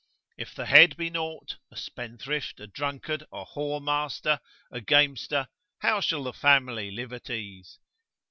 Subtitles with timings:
[0.35, 4.39] If the head be naught, a spendthrift, a drunkard, a whoremaster,
[4.71, 5.47] a gamester,
[5.83, 7.77] how shall the family live at ease?